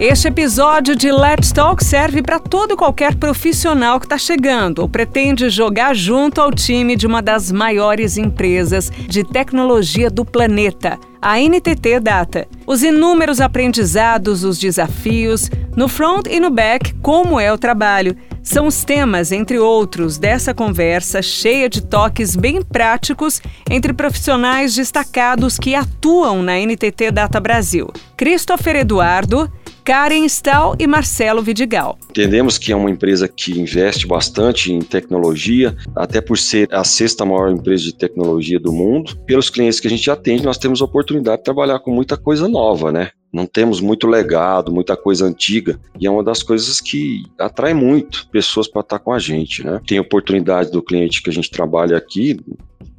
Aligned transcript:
Este 0.00 0.28
episódio 0.28 0.96
de 0.96 1.12
Let's 1.12 1.52
Talk 1.52 1.84
serve 1.84 2.22
para 2.22 2.38
todo 2.38 2.74
qualquer 2.74 3.16
profissional 3.16 4.00
que 4.00 4.06
está 4.06 4.16
chegando 4.16 4.78
ou 4.78 4.88
pretende 4.88 5.50
jogar 5.50 5.94
junto 5.94 6.40
ao 6.40 6.50
time 6.50 6.96
de 6.96 7.06
uma 7.06 7.20
das 7.20 7.52
maiores 7.52 8.16
empresas 8.16 8.90
de 8.90 9.22
tecnologia 9.22 10.08
do 10.08 10.24
planeta, 10.24 10.98
a 11.20 11.38
NTT 11.38 12.00
Data. 12.00 12.48
Os 12.66 12.82
inúmeros 12.82 13.42
aprendizados, 13.42 14.42
os 14.42 14.58
desafios, 14.58 15.50
no 15.76 15.86
front 15.86 16.26
e 16.30 16.40
no 16.40 16.48
back, 16.48 16.94
como 17.02 17.38
é 17.38 17.52
o 17.52 17.58
trabalho. 17.58 18.16
São 18.42 18.66
os 18.66 18.82
temas, 18.82 19.32
entre 19.32 19.58
outros, 19.58 20.16
dessa 20.16 20.54
conversa 20.54 21.20
cheia 21.20 21.68
de 21.68 21.82
toques 21.82 22.34
bem 22.36 22.62
práticos 22.62 23.42
entre 23.68 23.92
profissionais 23.92 24.74
destacados 24.74 25.58
que 25.58 25.74
atuam 25.74 26.42
na 26.42 26.58
NTT 26.58 27.10
Data 27.10 27.38
Brasil. 27.38 27.92
Christopher 28.16 28.76
Eduardo, 28.76 29.50
Karen 29.84 30.24
Stahl 30.26 30.76
e 30.78 30.86
Marcelo 30.86 31.42
Vidigal. 31.42 31.98
Entendemos 32.10 32.58
que 32.58 32.72
é 32.72 32.76
uma 32.76 32.90
empresa 32.90 33.28
que 33.28 33.58
investe 33.58 34.06
bastante 34.06 34.72
em 34.72 34.80
tecnologia, 34.80 35.76
até 35.96 36.20
por 36.20 36.38
ser 36.38 36.68
a 36.72 36.84
sexta 36.84 37.24
maior 37.24 37.50
empresa 37.50 37.84
de 37.84 37.94
tecnologia 37.94 38.58
do 38.58 38.72
mundo. 38.72 39.16
Pelos 39.26 39.50
clientes 39.50 39.80
que 39.80 39.86
a 39.86 39.90
gente 39.90 40.10
atende, 40.10 40.44
nós 40.44 40.58
temos 40.58 40.80
a 40.80 40.84
oportunidade 40.84 41.38
de 41.38 41.44
trabalhar 41.44 41.78
com 41.80 41.90
muita 41.90 42.16
coisa 42.16 42.48
nova, 42.48 42.92
né? 42.92 43.10
Não 43.32 43.46
temos 43.46 43.80
muito 43.80 44.08
legado, 44.08 44.72
muita 44.72 44.96
coisa 44.96 45.24
antiga, 45.24 45.78
e 45.98 46.06
é 46.06 46.10
uma 46.10 46.24
das 46.24 46.42
coisas 46.42 46.80
que 46.80 47.22
atrai 47.38 47.72
muito 47.72 48.28
pessoas 48.28 48.66
para 48.66 48.80
estar 48.80 48.98
com 48.98 49.12
a 49.12 49.18
gente, 49.18 49.64
né? 49.64 49.80
Tem 49.86 50.00
oportunidade 50.00 50.72
do 50.72 50.82
cliente 50.82 51.22
que 51.22 51.30
a 51.30 51.32
gente 51.32 51.50
trabalha 51.50 51.96
aqui, 51.96 52.38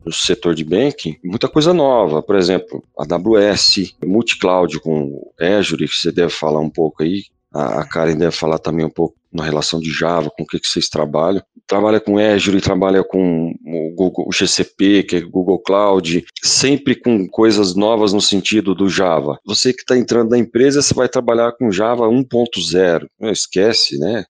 no 0.06 0.12
setor 0.12 0.56
de 0.56 0.64
banking, 0.64 1.18
muita 1.24 1.48
coisa 1.48 1.74
nova, 1.74 2.22
por 2.24 2.36
exemplo, 2.36 2.84
AWS, 2.98 3.96
multi-cloud 4.04 4.80
com 4.80 5.32
Azure, 5.40 5.88
que 5.88 5.96
você 5.96 6.12
deve 6.12 6.32
falar 6.32 6.60
um 6.60 6.70
pouco 6.70 7.04
aí, 7.04 7.24
a 7.54 7.86
Karen 7.86 8.16
deve 8.16 8.32
falar 8.32 8.60
também 8.60 8.86
um 8.86 8.90
pouco 8.90 9.16
na 9.32 9.44
relação 9.44 9.80
de 9.80 9.92
Java, 9.92 10.30
com 10.30 10.44
o 10.44 10.46
que, 10.46 10.60
que 10.60 10.68
vocês 10.68 10.90
trabalham. 10.90 11.42
Trabalha 11.68 12.00
com 12.00 12.18
Azure, 12.18 12.62
trabalha 12.62 13.04
com 13.04 13.54
o, 13.66 13.94
Google, 13.96 14.26
o 14.28 14.32
GCP, 14.32 15.04
que 15.04 15.16
é 15.18 15.22
Google 15.22 15.60
Cloud, 15.60 16.26
sempre 16.42 16.96
com 16.96 17.28
coisas 17.28 17.76
novas 17.76 18.14
no 18.14 18.22
sentido 18.22 18.74
do 18.74 18.90
Java. 18.90 19.38
Você 19.46 19.74
que 19.74 19.82
está 19.82 19.98
entrando 19.98 20.32
na 20.32 20.38
empresa, 20.38 20.82
você 20.82 20.94
vai 20.94 21.08
trabalhar 21.08 21.52
com 21.54 21.72
Java 21.72 22.08
1.0. 22.08 23.06
Não 23.20 23.30
esquece, 23.30 23.98
né? 24.00 24.26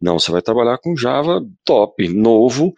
Não, 0.00 0.18
você 0.18 0.32
vai 0.32 0.42
trabalhar 0.42 0.78
com 0.78 0.96
Java 0.96 1.44
top, 1.64 2.08
novo, 2.08 2.72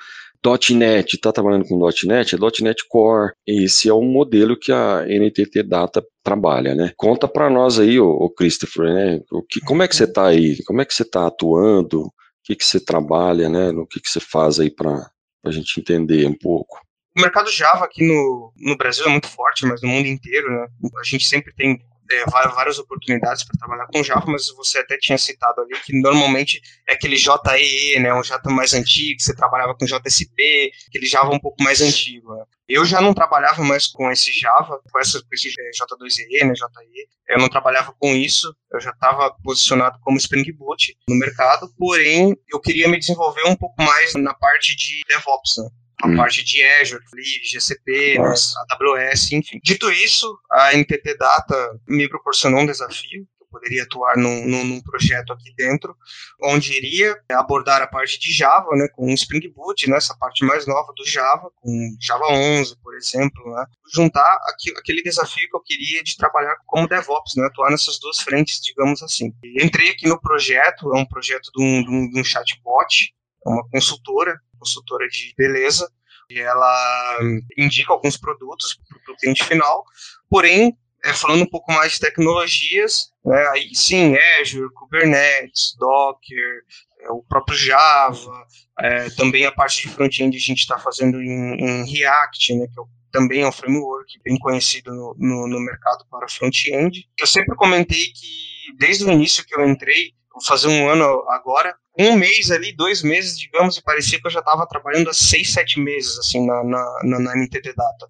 .NET, 0.45 1.15
está 1.15 1.33
trabalhando 1.33 1.67
com 1.67 1.79
.NET, 2.05 2.35
é 2.35 2.39
.NET 2.63 2.87
Core. 2.89 3.33
Esse 3.47 3.89
é 3.89 3.93
o 3.93 4.03
modelo 4.03 4.59
que 4.59 4.73
a 4.73 5.05
NTT 5.07 5.63
Data 5.63 6.05
trabalha, 6.23 6.75
né? 6.75 6.93
Conta 6.97 7.29
para 7.29 7.49
nós 7.49 7.79
aí, 7.79 8.01
o, 8.01 8.29
Christopher, 8.31 8.93
né? 8.93 9.21
O 9.31 9.43
que, 9.43 9.61
como 9.61 9.83
é 9.83 9.89
que 9.89 9.97
você 9.97 10.05
está 10.05 10.27
aí? 10.27 10.63
Como 10.65 10.81
é 10.81 10.85
que 10.85 10.95
você 10.95 11.03
está 11.03 11.27
atuando? 11.27 12.03
O 12.03 12.13
que, 12.45 12.57
que 12.57 12.65
você 12.65 12.81
trabalha, 12.81 13.49
né? 13.49 13.71
No 13.71 13.87
que, 13.87 14.01
que 14.01 14.09
você 14.09 14.21
faz 14.21 14.59
aí 14.59 14.71
para 14.71 15.11
a 15.45 15.51
gente 15.51 15.79
entender 15.79 16.27
um 16.27 16.37
pouco? 16.37 16.81
O 17.17 17.21
mercado 17.21 17.51
Java 17.51 17.85
aqui 17.85 18.07
no, 18.07 18.53
no 18.57 18.77
Brasil 18.77 19.05
é 19.05 19.11
muito 19.11 19.29
forte, 19.29 19.67
mas 19.67 19.83
no 19.83 19.89
mundo 19.89 20.07
inteiro, 20.07 20.51
né? 20.51 20.67
A 20.99 21.05
gente 21.05 21.27
sempre 21.27 21.53
tem 21.55 21.79
é, 22.13 22.25
várias 22.27 22.79
oportunidades 22.79 23.45
para 23.45 23.59
trabalhar 23.59 23.87
com 23.87 24.03
Java, 24.03 24.25
mas 24.27 24.49
você 24.55 24.79
até 24.79 24.97
tinha 24.99 25.19
citado 25.19 25.61
ali 25.61 25.73
que 25.81 25.99
normalmente 26.01 26.61
é 26.89 26.95
aquele 26.95 27.17
JEE, 27.17 28.01
né, 28.01 28.15
um 28.15 28.23
Java 28.23 28.51
mais 28.51 28.75
antigo, 28.75 29.21
você 29.21 29.35
trabalhava 29.35 29.75
com 29.75 29.85
JSP, 29.85 30.73
aquele 30.89 31.07
Java 31.07 31.31
um 31.31 31.39
pouco 31.39 31.63
mais 31.63 31.81
antigo. 31.81 32.35
Né. 32.35 32.45
Eu 32.69 32.85
já 32.85 33.01
não 33.01 33.15
trabalhava 33.15 33.63
mais 33.63 33.87
com 33.87 34.11
esse 34.11 34.33
Java, 34.33 34.81
com, 34.91 34.99
essa, 34.99 35.21
com 35.21 35.35
esse 35.35 35.49
é, 35.49 35.71
J2EE, 35.71 36.47
né, 36.47 36.55
JE, 36.55 37.09
eu 37.29 37.39
não 37.39 37.49
trabalhava 37.49 37.95
com 37.99 38.15
isso, 38.15 38.55
eu 38.73 38.81
já 38.81 38.91
estava 38.91 39.35
posicionado 39.43 39.99
como 40.01 40.19
Spring 40.19 40.51
Boot 40.53 40.97
no 41.09 41.17
mercado, 41.17 41.73
porém 41.79 42.37
eu 42.53 42.61
queria 42.61 42.89
me 42.89 42.99
desenvolver 42.99 43.47
um 43.47 43.57
pouco 43.57 43.83
mais 43.83 44.15
na 44.15 44.35
parte 44.35 44.77
de 44.77 45.01
DevOps, 45.09 45.59
né 45.59 45.69
a 46.03 46.09
hum. 46.09 46.17
parte 46.17 46.43
de 46.45 46.63
Azure, 46.63 47.03
GCP, 47.45 48.19
né, 48.19 48.35
AWS, 48.71 49.33
enfim. 49.33 49.61
Dito 49.63 49.91
isso, 49.91 50.37
a 50.51 50.75
NTT 50.75 51.17
Data 51.17 51.81
me 51.87 52.09
proporcionou 52.09 52.61
um 52.61 52.67
desafio. 52.67 53.27
Eu 53.41 53.47
poderia 53.49 53.85
atuar 53.85 54.17
num, 54.17 54.45
num, 54.45 54.65
num, 54.65 54.81
projeto 54.81 55.33
aqui 55.33 55.55
dentro, 55.57 55.95
onde 56.43 56.73
iria 56.73 57.17
abordar 57.31 57.83
a 57.83 57.87
parte 57.87 58.19
de 58.19 58.33
Java, 58.33 58.71
né, 58.73 58.89
com 58.89 59.09
Spring 59.11 59.49
Boot, 59.55 59.89
né, 59.89 59.97
essa 59.97 60.17
parte 60.17 60.45
mais 60.45 60.67
nova 60.67 60.93
do 60.97 61.07
Java, 61.07 61.51
com 61.57 61.97
Java 62.01 62.25
11, 62.31 62.77
por 62.83 62.97
exemplo, 62.97 63.55
né, 63.55 63.65
juntar 63.95 64.41
aqui, 64.49 64.71
aquele 64.77 65.03
desafio 65.03 65.49
que 65.49 65.57
eu 65.57 65.63
queria 65.63 66.03
de 66.03 66.17
trabalhar 66.17 66.57
como 66.67 66.89
DevOps, 66.89 67.35
né, 67.37 67.47
atuar 67.47 67.71
nessas 67.71 68.01
duas 68.01 68.19
frentes, 68.21 68.61
digamos 68.61 69.03
assim. 69.03 69.33
E 69.45 69.65
entrei 69.65 69.91
aqui 69.91 70.09
no 70.09 70.21
projeto, 70.21 70.93
é 70.97 70.99
um 70.99 71.07
projeto 71.07 71.49
de 71.55 71.63
um, 71.63 71.85
de 71.85 71.91
um, 71.91 72.11
de 72.11 72.21
um 72.21 72.25
chatbot, 72.25 73.15
é 73.47 73.51
uma 73.51 73.69
consultora, 73.69 74.41
consultora 74.63 75.09
de 75.09 75.35
beleza, 75.37 75.91
e 76.31 76.41
ela 76.41 77.19
indica 77.59 77.93
alguns 77.93 78.17
produtos 78.17 78.79
para 79.05 79.13
o 79.13 79.17
cliente 79.17 79.45
final, 79.45 79.85
porém, 80.31 80.77
é, 81.05 81.13
falando 81.13 81.43
um 81.43 81.51
pouco 81.51 81.73
mais 81.73 81.93
de 81.93 82.01
tecnologias, 82.01 83.11
né, 83.25 83.49
aí 83.49 83.75
sim, 83.75 84.17
Azure, 84.41 84.73
Kubernetes, 84.73 85.75
Docker, 85.77 86.63
é, 87.01 87.11
o 87.11 87.23
próprio 87.29 87.59
Java, 87.59 88.47
é, 88.79 89.11
também 89.11 89.45
a 89.45 89.53
parte 89.53 89.83
de 89.83 89.95
front-end 89.95 90.37
a 90.37 90.41
gente 90.41 90.61
está 90.61 90.79
fazendo 90.79 91.21
em, 91.21 91.61
em, 91.61 91.93
React, 91.93 92.55
né, 92.55 92.67
que 92.73 92.81
é 92.81 92.85
também 93.13 93.43
é 93.43 93.47
um 93.47 93.53
framework 93.53 94.19
bem 94.25 94.39
conhecido 94.39 94.91
no, 94.91 95.15
no, 95.19 95.47
no 95.47 95.61
mercado 95.61 96.03
para 96.11 96.27
front-end. 96.31 97.07
Eu 97.19 97.27
sempre 97.27 97.55
comentei 97.57 98.07
que 98.07 98.75
desde 98.79 99.05
o 99.05 99.13
início 99.13 99.45
que 99.45 99.55
eu 99.55 99.69
entrei, 99.69 100.15
vou 100.33 100.43
fazer 100.43 100.69
um 100.69 100.89
ano 100.89 101.05
agora, 101.29 101.77
um 101.99 102.17
mês 102.17 102.51
ali, 102.51 102.75
dois 102.75 103.03
meses, 103.03 103.39
digamos, 103.39 103.77
e 103.77 103.83
parecia 103.83 104.21
que 104.21 104.27
eu 104.27 104.31
já 104.31 104.41
estava 104.41 104.67
trabalhando 104.67 105.11
há 105.11 105.13
seis, 105.13 105.53
sete 105.53 105.79
meses, 105.79 106.19
assim, 106.19 106.47
na, 106.47 106.65
na, 106.65 107.01
na, 107.05 107.19
na 107.19 107.37
NTT 107.37 107.75
Data 107.75 108.09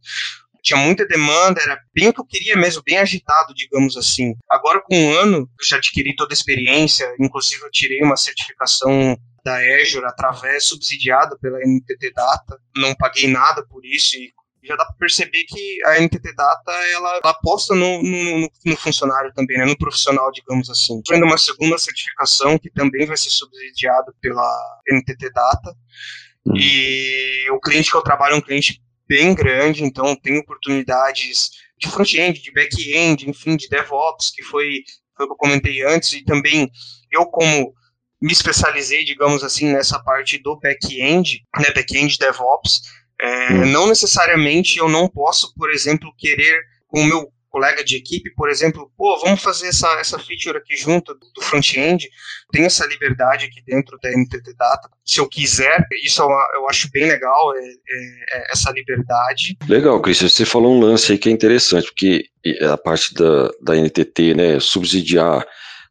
tinha 0.62 0.78
muita 0.78 1.04
demanda, 1.06 1.60
era 1.60 1.78
bem 1.92 2.08
o 2.08 2.14
que 2.14 2.20
eu 2.20 2.24
queria 2.24 2.56
mesmo, 2.56 2.82
bem 2.86 2.96
agitado, 2.96 3.52
digamos 3.52 3.96
assim. 3.96 4.34
Agora, 4.48 4.80
com 4.80 4.96
um 4.96 5.12
ano, 5.12 5.38
eu 5.38 5.66
já 5.66 5.76
adquiri 5.76 6.14
toda 6.14 6.32
a 6.32 6.36
experiência, 6.36 7.12
inclusive 7.18 7.62
eu 7.62 7.70
tirei 7.70 8.00
uma 8.00 8.16
certificação 8.16 9.18
da 9.44 9.56
Azure 9.56 10.06
através, 10.06 10.64
subsidiada 10.64 11.36
pela 11.36 11.58
NTT 11.58 12.12
Data, 12.14 12.60
não 12.76 12.94
paguei 12.94 13.26
nada 13.26 13.66
por 13.66 13.84
isso 13.84 14.16
e 14.16 14.32
já 14.62 14.76
dá 14.76 14.84
para 14.84 14.94
perceber 14.96 15.44
que 15.44 15.84
a 15.86 16.00
NTT 16.00 16.34
Data 16.34 16.72
ela, 16.72 17.16
ela 17.16 17.30
aposta 17.30 17.74
no, 17.74 18.02
no, 18.02 18.50
no, 18.64 18.76
funcionário 18.76 19.32
também, 19.34 19.58
né, 19.58 19.64
no 19.64 19.76
profissional, 19.76 20.30
digamos 20.30 20.70
assim. 20.70 21.02
Tendo 21.02 21.24
uma 21.24 21.38
segunda 21.38 21.76
certificação 21.78 22.58
que 22.58 22.70
também 22.70 23.06
vai 23.06 23.16
ser 23.16 23.30
subsidiada 23.30 24.12
pela 24.20 24.82
NTT 24.88 25.30
Data. 25.32 25.74
Uhum. 26.46 26.56
E 26.56 27.50
o 27.50 27.60
cliente 27.60 27.90
que 27.90 27.96
eu 27.96 28.02
trabalho 28.02 28.34
é 28.34 28.38
um 28.38 28.42
cliente 28.42 28.80
bem 29.08 29.34
grande, 29.34 29.84
então 29.84 30.16
tem 30.16 30.38
oportunidades 30.38 31.50
de 31.78 31.88
front-end, 31.88 32.40
de 32.40 32.52
back-end, 32.52 33.28
enfim, 33.28 33.56
de 33.56 33.68
DevOps, 33.68 34.30
que 34.30 34.42
foi, 34.42 34.84
foi 35.16 35.26
o 35.26 35.28
que 35.28 35.32
eu 35.32 35.36
comentei 35.36 35.84
antes, 35.84 36.12
e 36.12 36.24
também 36.24 36.70
eu 37.10 37.26
como 37.26 37.74
me 38.20 38.32
especializei, 38.32 39.04
digamos 39.04 39.42
assim, 39.42 39.72
nessa 39.72 39.98
parte 40.02 40.38
do 40.38 40.56
back-end, 40.56 41.44
né, 41.58 41.72
back-end 41.72 42.16
DevOps, 42.16 42.82
é, 43.22 43.52
hum. 43.52 43.66
Não 43.66 43.86
necessariamente 43.86 44.78
eu 44.78 44.88
não 44.88 45.08
posso, 45.08 45.54
por 45.54 45.70
exemplo, 45.70 46.12
querer 46.18 46.60
com 46.88 47.00
o 47.00 47.04
meu 47.04 47.32
colega 47.48 47.84
de 47.84 47.96
equipe, 47.96 48.34
por 48.34 48.48
exemplo, 48.48 48.90
pô, 48.96 49.20
vamos 49.20 49.42
fazer 49.42 49.68
essa, 49.68 49.86
essa 50.00 50.18
feature 50.18 50.56
aqui 50.56 50.74
junto 50.74 51.14
do, 51.14 51.42
front-end, 51.42 52.08
tenho 52.50 52.64
essa 52.64 52.86
liberdade 52.86 53.44
aqui 53.44 53.62
dentro 53.64 53.98
da 54.02 54.10
NTT 54.10 54.54
Data, 54.58 54.88
se 55.04 55.20
eu 55.20 55.28
quiser, 55.28 55.86
isso 56.02 56.22
eu, 56.22 56.28
eu 56.28 56.68
acho 56.70 56.90
bem 56.90 57.06
legal, 57.06 57.54
é, 57.54 57.60
é, 57.60 58.38
é 58.38 58.52
essa 58.52 58.72
liberdade. 58.72 59.58
Legal, 59.68 60.00
Cris, 60.00 60.22
você 60.22 60.46
falou 60.46 60.74
um 60.74 60.80
lance 60.80 61.12
aí 61.12 61.18
que 61.18 61.28
é 61.28 61.32
interessante, 61.32 61.84
porque 61.88 62.24
a 62.62 62.78
parte 62.78 63.12
da, 63.12 63.50
da 63.60 63.76
NTT, 63.76 64.34
né, 64.34 64.58
subsidiar 64.58 65.46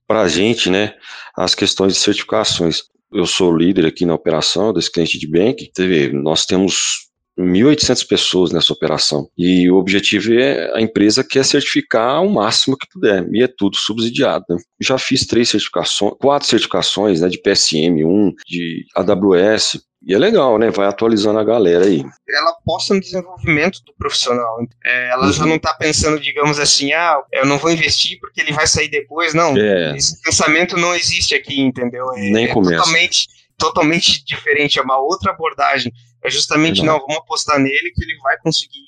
para 0.07 0.21
a 0.21 0.27
gente, 0.27 0.67
né, 0.67 0.95
as 1.37 1.53
questões 1.53 1.93
de 1.93 1.99
certificações. 1.99 2.81
Eu 3.13 3.25
sou 3.25 3.55
líder 3.55 3.85
aqui 3.85 4.05
na 4.05 4.15
operação 4.15 4.73
desse 4.73 4.91
cliente 4.91 5.19
de 5.19 5.27
bank, 5.27 5.69
nós 6.13 6.45
temos 6.45 7.10
1.800 7.41 8.07
pessoas 8.07 8.51
nessa 8.51 8.73
operação. 8.73 9.29
E 9.37 9.69
o 9.69 9.77
objetivo 9.77 10.33
é 10.33 10.71
a 10.75 10.81
empresa 10.81 11.23
quer 11.23 11.43
certificar 11.43 12.21
o 12.23 12.29
máximo 12.29 12.77
que 12.77 12.87
puder, 12.87 13.27
e 13.31 13.43
é 13.43 13.47
tudo 13.47 13.77
subsidiado. 13.77 14.45
Né? 14.49 14.57
Já 14.79 14.97
fiz 14.97 15.25
três 15.25 15.49
certificações, 15.49 16.13
quatro 16.19 16.47
certificações 16.47 17.21
né, 17.21 17.29
de 17.29 17.39
PSM, 17.39 18.03
um 18.05 18.33
de 18.47 18.85
AWS, 18.95 19.81
e 20.03 20.15
é 20.15 20.17
legal, 20.17 20.57
né? 20.57 20.71
Vai 20.71 20.87
atualizando 20.87 21.37
a 21.37 21.43
galera 21.43 21.85
aí. 21.85 22.03
Ela 22.27 22.51
aposta 22.51 22.93
no 22.95 22.99
desenvolvimento 22.99 23.81
do 23.85 23.93
profissional. 23.93 24.57
É, 24.83 25.09
ela 25.09 25.27
uhum. 25.27 25.31
já 25.31 25.45
não 25.45 25.57
está 25.57 25.75
pensando, 25.75 26.19
digamos 26.19 26.59
assim, 26.59 26.91
ah, 26.91 27.21
eu 27.31 27.45
não 27.45 27.59
vou 27.59 27.71
investir 27.71 28.19
porque 28.19 28.41
ele 28.41 28.51
vai 28.51 28.65
sair 28.65 28.89
depois. 28.89 29.35
Não, 29.35 29.55
é. 29.55 29.95
esse 29.95 30.19
pensamento 30.23 30.75
não 30.75 30.95
existe 30.95 31.35
aqui, 31.35 31.61
entendeu? 31.61 32.11
É, 32.13 32.31
Nem 32.31 32.45
é 32.45 32.47
começa. 32.47 32.77
Totalmente, 32.77 33.27
totalmente 33.61 34.25
diferente, 34.25 34.79
é 34.79 34.81
uma 34.81 34.99
outra 34.99 35.31
abordagem. 35.31 35.93
É 36.23 36.29
justamente, 36.29 36.83
não, 36.83 36.99
vamos 36.99 37.17
apostar 37.17 37.59
nele 37.59 37.91
que 37.95 38.03
ele 38.03 38.17
vai 38.23 38.37
conseguir 38.39 38.81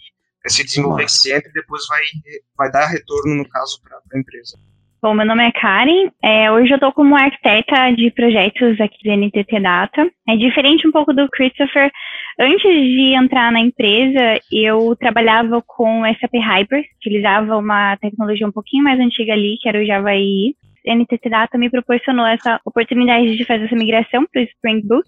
se 0.47 0.63
desenvolver 0.63 1.03
Nossa. 1.03 1.19
sempre 1.19 1.49
e 1.49 1.53
depois 1.53 1.85
vai, 1.87 2.01
vai 2.57 2.71
dar 2.71 2.87
retorno, 2.87 3.35
no 3.35 3.47
caso, 3.47 3.79
para 3.81 3.97
a 3.97 4.19
empresa. 4.19 4.57
Bom, 5.01 5.13
meu 5.13 5.25
nome 5.25 5.45
é 5.45 5.51
Karen. 5.51 6.09
É, 6.23 6.49
hoje 6.51 6.71
eu 6.71 6.75
estou 6.75 6.91
como 6.93 7.15
arquiteta 7.15 7.91
de 7.91 8.09
projetos 8.11 8.79
aqui 8.79 9.03
da 9.05 9.17
NTT 9.17 9.59
Data. 9.59 10.09
É 10.27 10.35
diferente 10.37 10.87
um 10.87 10.91
pouco 10.91 11.13
do 11.13 11.29
Christopher. 11.29 11.91
Antes 12.39 12.61
de 12.63 13.13
entrar 13.13 13.51
na 13.51 13.59
empresa, 13.59 14.39
eu 14.51 14.95
trabalhava 14.95 15.61
com 15.67 16.03
SAP 16.19 16.35
Hyper, 16.35 16.83
utilizava 16.97 17.57
uma 17.57 17.97
tecnologia 17.97 18.47
um 18.47 18.51
pouquinho 18.51 18.83
mais 18.83 18.99
antiga 18.99 19.33
ali, 19.33 19.57
que 19.61 19.67
era 19.67 19.81
o 19.81 19.85
Java 19.85 20.15
EE. 20.15 20.55
A 20.87 20.95
NTT 20.95 21.29
Data 21.29 21.57
me 21.57 21.69
proporcionou 21.69 22.25
essa 22.25 22.59
oportunidade 22.65 23.35
de 23.35 23.45
fazer 23.45 23.65
essa 23.65 23.75
migração 23.75 24.25
para 24.31 24.41
o 24.41 24.45
Spring 24.45 24.81
Boot. 24.85 25.07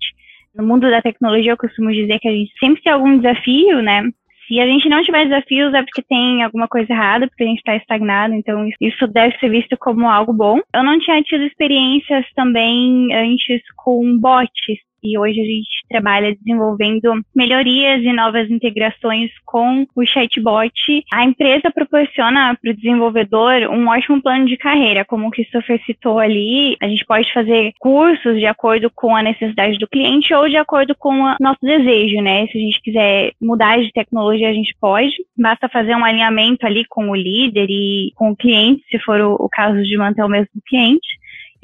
No 0.56 0.66
mundo 0.66 0.90
da 0.90 1.02
tecnologia, 1.02 1.52
eu 1.52 1.58
costumo 1.58 1.92
dizer 1.92 2.20
que 2.20 2.28
a 2.28 2.32
gente 2.32 2.52
sempre 2.60 2.82
tem 2.82 2.94
algum 2.94 3.18
desafio, 3.18 3.82
né? 3.82 4.04
Se 4.48 4.60
a 4.60 4.68
gente 4.68 4.88
não 4.88 5.04
tiver 5.04 5.26
desafios, 5.26 5.74
é 5.74 5.82
porque 5.82 6.04
tem 6.04 6.44
alguma 6.44 6.68
coisa 6.68 6.94
errada, 6.94 7.28
porque 7.28 7.44
a 7.44 7.48
gente 7.48 7.58
está 7.58 7.76
estagnado, 7.76 8.34
então 8.36 8.68
isso 8.80 9.08
deve 9.08 9.38
ser 9.40 9.50
visto 9.50 9.76
como 9.76 10.08
algo 10.08 10.32
bom. 10.32 10.60
Eu 10.74 10.84
não 10.84 11.00
tinha 11.00 11.22
tido 11.24 11.44
experiências 11.44 12.26
também 12.36 13.14
antes 13.14 13.62
com 13.76 14.18
bots, 14.20 14.78
e 15.06 15.18
hoje 15.18 15.40
a 15.40 15.46
gente 15.46 15.70
trabalha 15.90 16.36
desenvolvendo 16.36 17.14
melhorias 17.36 18.02
e 18.04 18.12
novas 18.12 18.50
integrações 18.50 19.32
com 19.46 19.86
o 19.96 20.06
chatbot. 20.06 21.06
A 21.14 21.24
empresa 21.24 21.72
proporciona 21.72 22.58
para 22.62 22.72
o 22.72 22.76
desenvolvedor 22.76 23.70
um 23.70 23.88
ótimo 23.88 24.22
plano 24.22 24.46
de 24.46 24.58
carreira, 24.58 25.06
como 25.06 25.28
o 25.28 25.32
Christopher 25.32 25.82
citou 25.86 26.20
ali, 26.20 26.76
a 26.82 26.88
gente 26.88 27.06
pode 27.06 27.32
fazer 27.32 27.74
cursos 27.80 28.38
de 28.38 28.46
acordo 28.46 28.90
com 28.94 29.16
a 29.16 29.24
necessidade 29.24 29.78
do 29.78 29.88
cliente 29.88 30.34
ou 30.34 30.50
de 30.50 30.58
acordo 30.58 30.96
com 30.98 31.22
o 31.22 31.36
nosso 31.40 31.60
desejo, 31.62 32.22
né? 32.22 32.48
Se 32.48 32.58
a 32.58 32.62
gente 32.62 32.82
quiser 32.82 33.32
mudar 33.42 33.80
de 33.80 33.92
tecnologia, 33.92 34.50
a 34.50 34.54
gente 34.54 34.76
pode. 34.80 35.14
Basta 35.38 35.70
fazer 35.70 35.96
um 35.96 36.04
alinhamento 36.04 36.66
ali 36.66 36.86
com 36.90 37.10
o 37.10 37.16
líder 37.16 37.68
e 37.70 38.12
com 38.16 38.32
o 38.32 38.36
cliente, 38.36 38.84
se 38.90 39.00
for 39.00 39.20
o, 39.20 39.34
o 39.34 39.50
caso 39.50 39.82
de 39.84 39.98
manter 39.98 40.24
o 40.24 40.30
mesmo 40.30 40.62
cliente 40.68 41.08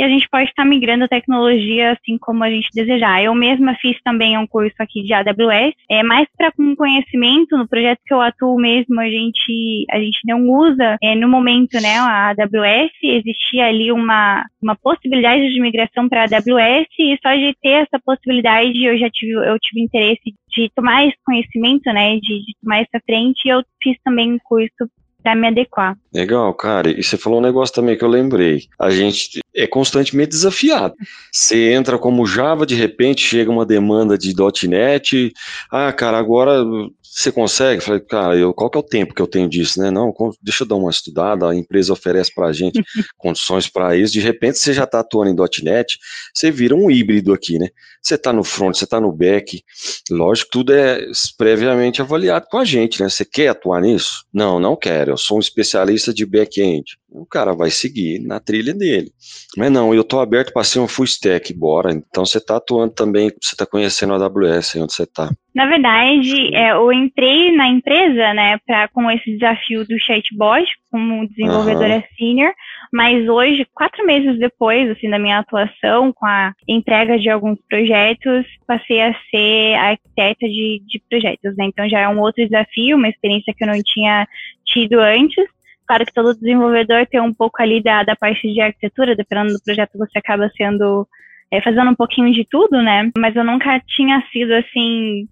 e 0.02 0.04
a 0.04 0.10
gente 0.10 0.28
pode 0.30 0.50
estar 0.50 0.66
migrando 0.66 1.04
a 1.06 1.08
tecnologia 1.08 1.92
assim 1.92 2.18
como 2.18 2.44
a 2.44 2.50
gente 2.50 2.70
desejar. 2.74 3.24
Eu 3.24 3.36
mesma 3.36 3.76
fiz 3.76 3.96
também 4.04 4.36
um 4.36 4.48
curso 4.48 4.74
aqui 4.80 5.04
de 5.04 5.14
AWS, 5.14 5.76
é 5.88 6.02
mais 6.02 6.28
para 6.36 6.52
um 6.58 6.76
conhecimento 6.76 7.56
no 7.56 7.68
projeto 7.68 8.00
que 8.04 8.12
eu 8.12 8.20
atuo 8.20 8.60
mesmo, 8.60 9.00
a 9.00 9.08
gente 9.08 9.86
a 9.92 10.00
gente 10.00 10.18
não 10.26 10.50
usa 10.50 10.98
é, 11.04 11.14
no 11.14 11.30
momento, 11.30 11.80
né, 11.80 12.00
a 12.00 12.30
AWS, 12.30 12.92
existia 13.04 13.68
ali 13.68 13.92
uma 13.92 14.44
uma 14.60 14.76
possibilidade 14.76 15.54
de 15.54 15.62
migração 15.62 16.10
para 16.10 16.22
a 16.22 16.24
AWS 16.24 16.88
e 16.98 17.18
só 17.22 17.36
de 17.36 17.56
ter 17.62 17.84
essa 17.84 18.00
possibilidade 18.04 18.84
eu 18.84 18.98
já 18.98 19.10
tive 19.12 19.34
eu 19.34 19.60
tive 19.60 19.84
interesse 19.84 20.34
de 20.52 20.70
tomar 20.76 21.06
esse 21.06 21.18
conhecimento, 21.24 21.86
né, 21.94 22.16
de, 22.16 22.40
de 22.40 22.56
tomar 22.62 22.80
essa 22.80 23.00
frente, 23.06 23.46
e 23.46 23.50
eu 23.50 23.64
fiz 23.82 23.96
também 24.04 24.34
um 24.34 24.40
curso 24.44 24.90
para 25.22 25.36
me 25.36 25.48
adequar. 25.48 25.98
Legal, 26.14 26.54
cara. 26.54 26.90
E 26.90 27.04
você 27.04 27.18
falou 27.18 27.40
um 27.40 27.44
negócio 27.44 27.74
também 27.74 27.98
que 27.98 28.04
eu 28.04 28.10
lembrei. 28.10 28.64
A 28.80 28.90
gente 28.90 29.40
é 29.56 29.68
constantemente 29.68 30.30
desafiado. 30.30 30.94
Você 31.32 31.72
entra 31.74 31.98
como 31.98 32.26
Java, 32.26 32.66
de 32.66 32.76
repente 32.76 33.22
chega 33.22 33.52
uma 33.52 33.66
demanda 33.66 34.18
de 34.18 34.34
.NET. 34.68 35.32
Ah, 35.72 35.92
cara, 35.92 36.18
agora 36.18 36.64
você 37.14 37.30
consegue? 37.30 37.82
Falei, 37.82 38.00
cara, 38.00 38.38
eu, 38.38 38.54
qual 38.54 38.70
que 38.70 38.78
é 38.78 38.80
o 38.80 38.84
tempo 38.84 39.14
que 39.14 39.22
eu 39.22 39.28
tenho 39.28 39.50
disso, 39.50 39.82
né? 39.82 39.92
Não, 39.92 40.14
deixa 40.42 40.64
eu 40.64 40.68
dar 40.68 40.76
uma 40.76 40.90
estudada, 40.90 41.50
a 41.50 41.56
empresa 41.56 41.92
oferece 41.92 42.34
para 42.34 42.48
a 42.48 42.54
gente 42.54 42.82
condições 43.18 43.68
para 43.68 43.96
isso. 43.98 44.14
De 44.14 44.22
repente 44.22 44.58
você 44.58 44.74
já 44.74 44.86
está 44.86 45.02
atuando 45.02 45.30
em 45.30 45.64
.NET, 45.64 46.00
você 46.34 46.50
vira 46.50 46.74
um 46.74 46.90
híbrido 46.90 47.34
aqui, 47.34 47.60
né? 47.60 47.68
Você 48.02 48.16
está 48.16 48.32
no 48.32 48.44
front, 48.44 48.76
você 48.76 48.86
está 48.86 49.00
no 49.00 49.12
back. 49.12 49.62
Lógico, 50.10 50.52
tudo 50.52 50.74
é 50.74 51.06
previamente 51.38 52.02
avaliado 52.02 52.48
com 52.50 52.58
a 52.58 52.66
gente, 52.66 53.02
né? 53.02 53.10
Você 53.10 53.26
quer 53.26 53.50
atuar 53.50 53.82
nisso? 53.82 54.26
Não, 54.34 54.60
não 54.60 54.76
quero. 54.78 55.12
Eu 55.12 55.18
sou 55.18 55.38
um 55.38 55.42
especialista 55.42 56.14
de 56.14 56.26
back-end. 56.26 56.98
O 57.10 57.26
cara 57.26 57.54
vai 57.54 57.70
seguir 57.70 58.20
na 58.20 58.40
trilha 58.40 58.74
dele. 58.74 59.12
Mas 59.58 59.70
não, 59.70 59.94
eu 59.94 60.02
estou 60.02 60.22
aberto 60.22 60.54
para 60.54 60.64
ser 60.64 60.80
um 60.80 60.88
full 60.88 61.06
stack, 61.06 61.54
bora. 61.54 61.92
Então 61.92 62.26
você 62.26 62.38
está 62.38 62.56
atuando 62.56 62.94
também, 62.94 63.30
você 63.42 63.54
está 63.54 63.66
conhecendo 63.66 64.14
a 64.14 64.26
AWS, 64.26 64.78
onde 64.78 64.94
você 64.94 65.04
está. 65.04 65.30
Na 65.54 65.66
verdade, 65.66 66.56
é, 66.56 66.72
eu 66.72 66.94
entrei 66.94 67.52
na 67.56 67.68
empresa, 67.68 68.34
né, 68.34 68.58
pra, 68.66 68.88
com 68.88 69.12
esse 69.12 69.34
desafio 69.34 69.86
do 69.86 70.00
chatbot, 70.00 70.66
como 70.90 71.28
desenvolvedora 71.28 71.96
uhum. 71.96 72.04
senior, 72.18 72.54
mas 72.92 73.28
hoje, 73.28 73.68
quatro 73.74 74.06
meses 74.06 74.40
depois, 74.40 74.90
assim, 74.90 75.10
da 75.10 75.20
minha 75.20 75.40
atuação, 75.40 76.14
com 76.14 76.26
a 76.26 76.54
entrega 76.68 77.20
de 77.20 77.30
alguns 77.30 77.60
projetos, 77.70 78.46
passei 78.66 79.02
a 79.02 79.14
ser 79.30 79.76
arquiteta 79.76 80.48
de, 80.48 80.82
de 80.88 81.02
projetos, 81.10 81.56
né, 81.58 81.66
então 81.66 81.90
já 81.90 82.00
é 82.00 82.08
um 82.08 82.20
outro 82.22 82.44
desafio, 82.44 82.96
uma 82.96 83.10
experiência 83.10 83.54
que 83.54 83.64
eu 83.64 83.68
não 83.68 83.82
tinha 83.84 84.26
tido 84.66 85.00
antes, 85.02 85.46
Claro 85.92 86.06
que 86.06 86.14
todo 86.14 86.34
desenvolvedor 86.34 87.06
tem 87.08 87.20
um 87.20 87.34
pouco 87.34 87.62
ali 87.62 87.84
da, 87.84 88.02
da 88.04 88.16
parte 88.16 88.48
de 88.48 88.62
arquitetura, 88.62 89.14
dependendo 89.14 89.52
do 89.52 89.62
projeto 89.62 89.98
você 89.98 90.20
acaba 90.20 90.50
sendo, 90.56 91.06
é, 91.52 91.62
fazendo 91.62 91.92
um 91.92 91.96
pouquinho 91.96 92.32
de 92.32 92.48
tudo, 92.50 92.82
né? 92.82 93.12
Mas 93.18 93.36
eu 93.36 93.44
nunca 93.44 93.78
tinha 93.82 94.24
sido 94.32 94.54
assim, 94.54 95.28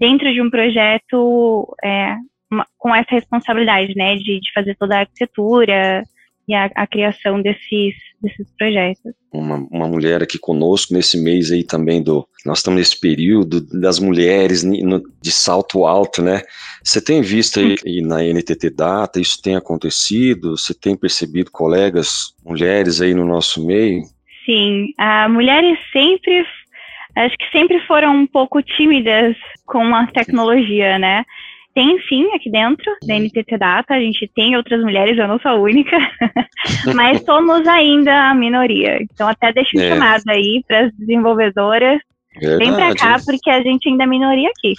dentro 0.00 0.32
de 0.32 0.40
um 0.40 0.50
projeto 0.50 1.76
é, 1.84 2.16
uma, 2.50 2.66
com 2.78 2.94
essa 2.94 3.10
responsabilidade, 3.10 3.94
né? 3.94 4.16
De, 4.16 4.40
de 4.40 4.52
fazer 4.52 4.74
toda 4.76 4.96
a 4.96 5.00
arquitetura, 5.00 6.02
e 6.50 6.54
a, 6.54 6.68
a, 6.74 6.86
criação 6.86 7.40
desses, 7.40 7.94
desses 8.20 8.46
projetos. 8.58 9.12
Uma, 9.32 9.56
uma 9.70 9.86
mulher 9.86 10.20
aqui 10.20 10.36
conosco 10.36 10.92
nesse 10.92 11.16
mês 11.16 11.52
aí 11.52 11.62
também 11.62 12.02
do. 12.02 12.26
Nós 12.44 12.58
estamos 12.58 12.80
nesse 12.80 12.98
período 12.98 13.60
das 13.78 14.00
mulheres 14.00 14.64
no, 14.64 15.00
de 15.22 15.30
salto 15.30 15.86
alto, 15.86 16.20
né? 16.22 16.42
Você 16.82 17.00
tem 17.00 17.22
visto 17.22 17.60
aí, 17.60 17.76
aí 17.86 18.02
na 18.02 18.24
NTT 18.24 18.70
Data, 18.70 19.20
isso 19.20 19.40
tem 19.40 19.54
acontecido? 19.54 20.56
Você 20.56 20.74
tem 20.74 20.96
percebido 20.96 21.52
colegas 21.52 22.34
mulheres 22.44 23.00
aí 23.00 23.14
no 23.14 23.24
nosso 23.24 23.64
meio? 23.64 24.02
Sim, 24.44 24.92
a 24.98 25.28
mulheres 25.28 25.78
sempre 25.92 26.44
acho 27.16 27.36
que 27.36 27.50
sempre 27.50 27.80
foram 27.86 28.14
um 28.14 28.26
pouco 28.26 28.62
tímidas 28.62 29.36
com 29.66 29.94
a 29.94 30.06
tecnologia, 30.06 30.98
né? 30.98 31.24
Tem 31.74 32.00
sim 32.08 32.32
aqui 32.34 32.50
dentro 32.50 32.90
da 33.06 33.14
NTT 33.14 33.56
Data, 33.56 33.94
a 33.94 34.00
gente 34.00 34.28
tem 34.34 34.56
outras 34.56 34.82
mulheres, 34.82 35.16
eu 35.16 35.28
não 35.28 35.38
sou 35.38 35.52
a 35.52 35.54
única, 35.54 35.96
mas 36.94 37.22
somos 37.22 37.66
ainda 37.68 38.30
a 38.30 38.34
minoria. 38.34 38.98
Então 39.00 39.28
até 39.28 39.52
deixo 39.52 39.78
é. 39.78 39.88
chamado 39.88 40.24
aí 40.28 40.64
para 40.66 40.86
as 40.86 40.92
desenvolvedoras. 40.96 42.00
Verdade. 42.34 42.64
Vem 42.64 42.74
para 42.74 42.94
cá 42.94 43.16
porque 43.24 43.50
a 43.50 43.62
gente 43.62 43.88
ainda 43.88 44.04
é 44.04 44.06
minoria 44.06 44.48
aqui. 44.48 44.74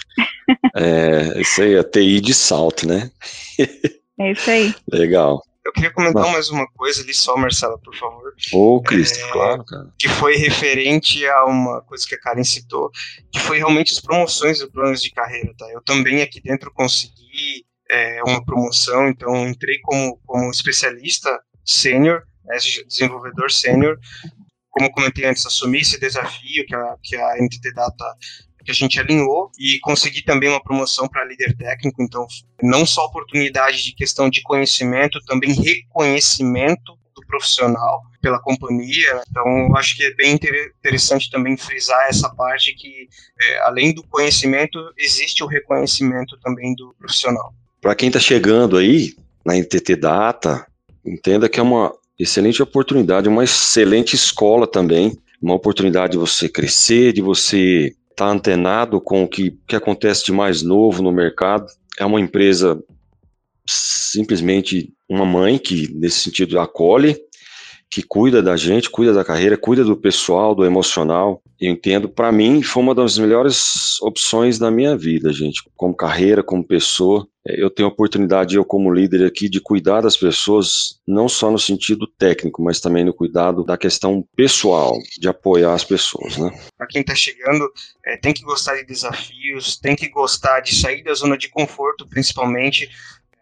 é, 0.76 1.40
isso 1.40 1.62
aí, 1.62 1.76
a 1.76 1.84
TI 1.84 2.20
de 2.20 2.34
salto, 2.34 2.86
né? 2.86 3.10
é 4.18 4.32
isso 4.32 4.50
aí. 4.50 4.74
Legal. 4.90 5.42
Eu 5.64 5.72
queria 5.72 5.92
comentar 5.92 6.30
mais 6.32 6.50
uma 6.50 6.66
coisa 6.72 7.02
ali 7.02 7.14
só, 7.14 7.36
Marcela, 7.36 7.78
por 7.78 7.94
favor. 7.96 8.34
Ô, 8.52 8.76
oh, 8.76 8.82
Cristo, 8.82 9.18
é, 9.24 9.30
claro, 9.30 9.64
cara. 9.64 9.94
Que 9.96 10.08
foi 10.08 10.36
referente 10.36 11.24
a 11.26 11.44
uma 11.44 11.80
coisa 11.82 12.04
que 12.06 12.16
a 12.16 12.20
Karen 12.20 12.42
citou, 12.42 12.90
que 13.30 13.38
foi 13.38 13.58
realmente 13.58 13.92
as 13.92 14.00
promoções 14.00 14.58
dos 14.58 14.68
planos 14.68 15.00
de 15.00 15.10
carreira, 15.12 15.54
tá? 15.56 15.70
Eu 15.70 15.80
também 15.80 16.20
aqui 16.20 16.40
dentro 16.40 16.72
consegui 16.72 17.64
é, 17.88 18.22
uma 18.24 18.44
promoção, 18.44 19.08
então 19.08 19.46
entrei 19.46 19.78
como, 19.82 20.18
como 20.26 20.50
especialista 20.50 21.40
sênior, 21.64 22.22
né, 22.44 22.56
desenvolvedor 22.88 23.50
sênior, 23.50 23.98
como 24.70 24.90
comentei 24.90 25.26
antes, 25.26 25.46
assumi 25.46 25.80
esse 25.80 26.00
desafio 26.00 26.66
que 26.66 26.74
a, 26.74 26.96
que 27.02 27.14
a 27.14 27.36
NTT 27.36 27.72
Data 27.72 28.04
que 28.62 28.70
a 28.70 28.74
gente 28.74 28.98
alinhou 29.00 29.50
e 29.58 29.78
consegui 29.80 30.22
também 30.22 30.48
uma 30.48 30.62
promoção 30.62 31.08
para 31.08 31.24
líder 31.24 31.56
técnico, 31.56 32.02
então 32.02 32.26
não 32.62 32.86
só 32.86 33.04
oportunidade 33.06 33.82
de 33.82 33.94
questão 33.94 34.30
de 34.30 34.42
conhecimento, 34.42 35.20
também 35.26 35.52
reconhecimento 35.52 36.96
do 37.14 37.26
profissional 37.26 38.02
pela 38.20 38.40
companhia. 38.40 39.20
Então, 39.28 39.76
acho 39.76 39.96
que 39.96 40.04
é 40.04 40.14
bem 40.14 40.34
interessante 40.34 41.30
também 41.30 41.56
frisar 41.56 42.06
essa 42.08 42.30
parte 42.30 42.74
que, 42.74 43.08
é, 43.40 43.58
além 43.64 43.92
do 43.92 44.02
conhecimento, 44.04 44.78
existe 44.96 45.42
o 45.42 45.46
reconhecimento 45.46 46.38
também 46.40 46.74
do 46.74 46.94
profissional. 46.98 47.52
Para 47.80 47.94
quem 47.94 48.08
está 48.08 48.20
chegando 48.20 48.76
aí 48.76 49.14
na 49.44 49.56
NTT 49.56 49.96
Data, 49.96 50.64
entenda 51.04 51.48
que 51.48 51.58
é 51.58 51.62
uma 51.62 51.92
excelente 52.18 52.62
oportunidade, 52.62 53.28
uma 53.28 53.42
excelente 53.42 54.14
escola 54.14 54.66
também, 54.66 55.18
uma 55.40 55.54
oportunidade 55.54 56.12
de 56.12 56.18
você 56.18 56.48
crescer, 56.48 57.12
de 57.12 57.20
você 57.20 57.92
está 58.12 58.28
antenado 58.28 59.00
com 59.00 59.24
o 59.24 59.28
que, 59.28 59.58
que 59.66 59.74
acontece 59.74 60.24
de 60.24 60.32
mais 60.32 60.62
novo 60.62 61.02
no 61.02 61.10
mercado. 61.10 61.66
É 61.98 62.04
uma 62.04 62.20
empresa 62.20 62.82
simplesmente 63.66 64.92
uma 65.08 65.24
mãe 65.26 65.58
que, 65.58 65.92
nesse 65.94 66.20
sentido, 66.20 66.58
acolhe, 66.58 67.16
que 67.92 68.02
cuida 68.02 68.42
da 68.42 68.56
gente, 68.56 68.88
cuida 68.88 69.12
da 69.12 69.22
carreira, 69.22 69.54
cuida 69.54 69.84
do 69.84 69.94
pessoal, 69.94 70.54
do 70.54 70.64
emocional. 70.64 71.42
Eu 71.60 71.70
entendo, 71.70 72.08
para 72.08 72.32
mim, 72.32 72.62
foi 72.62 72.82
uma 72.82 72.94
das 72.94 73.18
melhores 73.18 74.00
opções 74.00 74.58
da 74.58 74.70
minha 74.70 74.96
vida, 74.96 75.30
gente. 75.30 75.62
Como 75.76 75.94
carreira, 75.94 76.42
como 76.42 76.66
pessoa, 76.66 77.28
eu 77.44 77.68
tenho 77.68 77.90
a 77.90 77.92
oportunidade, 77.92 78.56
eu 78.56 78.64
como 78.64 78.90
líder 78.90 79.26
aqui, 79.26 79.46
de 79.46 79.60
cuidar 79.60 80.00
das 80.00 80.16
pessoas, 80.16 81.00
não 81.06 81.28
só 81.28 81.50
no 81.50 81.58
sentido 81.58 82.06
técnico, 82.06 82.62
mas 82.62 82.80
também 82.80 83.04
no 83.04 83.12
cuidado 83.12 83.62
da 83.62 83.76
questão 83.76 84.26
pessoal, 84.34 84.96
de 85.20 85.28
apoiar 85.28 85.74
as 85.74 85.84
pessoas, 85.84 86.38
né? 86.38 86.50
Para 86.78 86.86
quem 86.86 87.02
está 87.02 87.14
chegando, 87.14 87.70
é, 88.06 88.16
tem 88.16 88.32
que 88.32 88.42
gostar 88.42 88.74
de 88.76 88.86
desafios, 88.86 89.76
tem 89.76 89.94
que 89.94 90.08
gostar 90.08 90.60
de 90.60 90.74
sair 90.74 91.04
da 91.04 91.12
zona 91.12 91.36
de 91.36 91.50
conforto, 91.50 92.08
principalmente, 92.08 92.88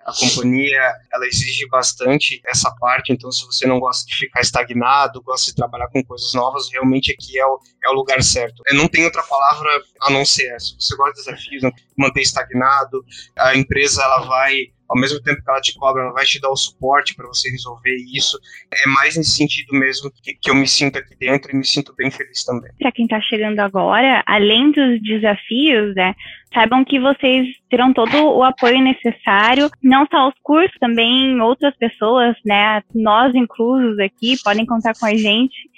a 0.04 0.12
companhia 0.12 0.94
ela 1.12 1.26
exige 1.26 1.68
bastante 1.68 2.40
essa 2.46 2.70
parte, 2.76 3.12
então 3.12 3.30
se 3.30 3.44
você 3.44 3.66
não 3.66 3.78
gosta 3.78 4.06
de 4.06 4.16
ficar 4.16 4.40
estagnado, 4.40 5.22
gosta 5.22 5.50
de 5.50 5.56
trabalhar 5.56 5.88
com 5.88 6.02
coisas 6.02 6.32
novas, 6.32 6.70
realmente 6.70 7.12
aqui 7.12 7.38
é 7.38 7.46
o, 7.46 7.60
é 7.84 7.88
o 7.90 7.92
lugar 7.92 8.22
certo. 8.22 8.62
Eu 8.66 8.76
não 8.76 8.88
tem 8.88 9.04
outra 9.04 9.22
palavra 9.22 9.70
a 10.00 10.10
não 10.10 10.24
ser 10.24 10.54
essa. 10.54 10.74
Você 10.78 10.96
gosta 10.96 11.14
de 11.14 11.24
desafios, 11.24 11.72
manter 11.96 12.22
estagnado, 12.22 13.04
a 13.38 13.54
empresa 13.56 14.02
ela 14.02 14.20
vai 14.26 14.72
ao 14.90 15.00
mesmo 15.00 15.22
tempo 15.22 15.40
que 15.42 15.48
ela 15.48 15.60
te 15.60 15.78
cobra, 15.78 16.02
ela 16.02 16.12
vai 16.12 16.24
te 16.24 16.40
dar 16.40 16.50
o 16.50 16.56
suporte 16.56 17.14
para 17.14 17.28
você 17.28 17.48
resolver 17.48 17.94
isso. 18.12 18.36
É 18.84 18.88
mais 18.88 19.16
nesse 19.16 19.30
sentido 19.30 19.72
mesmo 19.72 20.10
que, 20.10 20.34
que, 20.34 20.50
eu 20.50 20.54
me 20.54 20.66
sinto 20.66 20.98
aqui 20.98 21.14
dentro 21.16 21.52
e 21.52 21.56
me 21.56 21.64
sinto 21.64 21.94
bem 21.96 22.10
feliz 22.10 22.44
também. 22.44 22.72
Para 22.78 22.90
quem 22.90 23.04
está 23.04 23.20
chegando 23.20 23.60
agora, 23.60 24.24
além 24.26 24.72
dos 24.72 25.00
desafios, 25.00 25.94
né, 25.94 26.12
saibam 26.52 26.84
que 26.84 26.98
vocês 26.98 27.46
terão 27.70 27.92
todo 27.92 28.16
o 28.16 28.42
apoio 28.42 28.82
necessário, 28.82 29.70
não 29.80 30.06
só 30.10 30.28
os 30.28 30.34
cursos, 30.42 30.76
também 30.80 31.40
outras 31.40 31.76
pessoas, 31.76 32.34
né, 32.44 32.82
nós 32.92 33.32
inclusos 33.32 33.96
aqui, 34.00 34.34
podem 34.42 34.66
contar 34.66 34.94
com 34.98 35.06
a 35.06 35.14
gente. 35.14 35.70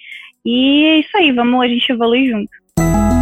E 0.44 0.84
é 0.86 1.00
isso 1.00 1.16
aí, 1.18 1.30
vamos 1.32 1.60
a 1.60 1.68
gente 1.68 1.92
evoluir 1.92 2.30
junto. 2.30 3.21